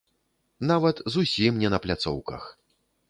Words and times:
Нават 0.71 1.03
зусім 1.15 1.61
не 1.65 1.69
на 1.75 1.79
пляцоўках. 1.85 2.43